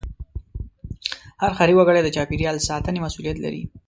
[1.41, 3.61] هر ښاري وګړی د چاپېریال ساتنې مسوولیت لري.